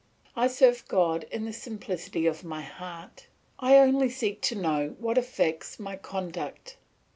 I 0.35 0.47
serve 0.47 0.87
God 0.87 1.27
in 1.29 1.45
the 1.45 1.53
simplicity 1.53 2.25
of 2.25 2.43
my 2.43 2.63
heart; 2.63 3.27
I 3.59 3.77
only 3.77 4.09
seek 4.09 4.41
to 4.41 4.55
know 4.55 4.95
what 4.97 5.15
affects 5.19 5.79
my 5.79 5.95
conduct. 5.95 6.75